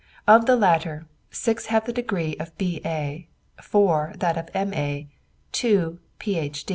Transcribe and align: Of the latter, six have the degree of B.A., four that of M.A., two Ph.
Of 0.27 0.47
the 0.47 0.55
latter, 0.55 1.05
six 1.29 1.67
have 1.67 1.85
the 1.85 1.93
degree 1.93 2.35
of 2.39 2.57
B.A., 2.57 3.27
four 3.61 4.13
that 4.17 4.35
of 4.35 4.49
M.A., 4.55 5.09
two 5.51 5.99
Ph. 6.17 6.65